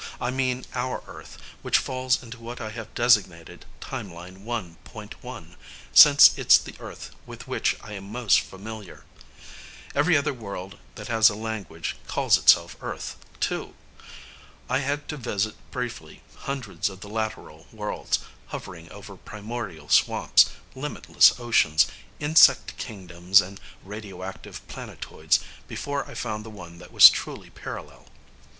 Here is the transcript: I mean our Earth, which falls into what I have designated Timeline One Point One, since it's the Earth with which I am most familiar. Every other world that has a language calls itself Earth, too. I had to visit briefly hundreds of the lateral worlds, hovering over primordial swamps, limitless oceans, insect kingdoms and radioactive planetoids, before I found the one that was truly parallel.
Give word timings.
I 0.19 0.31
mean 0.31 0.65
our 0.73 1.03
Earth, 1.05 1.37
which 1.61 1.77
falls 1.77 2.23
into 2.23 2.39
what 2.39 2.59
I 2.59 2.71
have 2.71 2.91
designated 2.95 3.67
Timeline 3.81 4.43
One 4.45 4.77
Point 4.83 5.23
One, 5.23 5.55
since 5.93 6.35
it's 6.39 6.57
the 6.57 6.73
Earth 6.79 7.11
with 7.27 7.47
which 7.47 7.75
I 7.83 7.93
am 7.93 8.11
most 8.11 8.39
familiar. 8.39 9.05
Every 9.93 10.17
other 10.17 10.33
world 10.33 10.79
that 10.95 11.07
has 11.09 11.29
a 11.29 11.35
language 11.35 11.97
calls 12.07 12.35
itself 12.39 12.75
Earth, 12.81 13.15
too. 13.39 13.75
I 14.67 14.79
had 14.79 15.07
to 15.09 15.17
visit 15.17 15.53
briefly 15.69 16.23
hundreds 16.35 16.89
of 16.89 17.01
the 17.01 17.07
lateral 17.07 17.67
worlds, 17.71 18.17
hovering 18.47 18.91
over 18.91 19.15
primordial 19.15 19.87
swamps, 19.87 20.47
limitless 20.73 21.39
oceans, 21.39 21.85
insect 22.19 22.75
kingdoms 22.77 23.39
and 23.39 23.61
radioactive 23.83 24.67
planetoids, 24.67 25.41
before 25.67 26.09
I 26.09 26.15
found 26.15 26.43
the 26.43 26.49
one 26.49 26.79
that 26.79 26.91
was 26.91 27.07
truly 27.07 27.51
parallel. 27.51 28.07